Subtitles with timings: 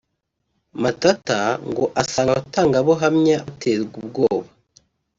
[0.81, 1.39] Matata
[1.69, 4.49] ngo asanga abatangabuhamya baterwa ubwoba